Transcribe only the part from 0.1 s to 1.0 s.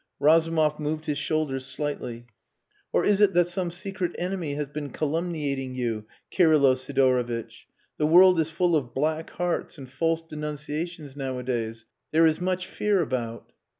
Razumov